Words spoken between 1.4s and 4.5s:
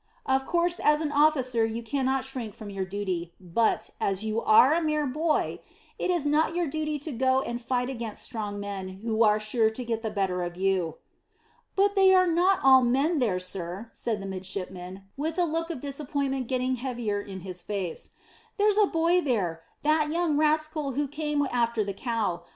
you cannot shrink from your duty, but, as you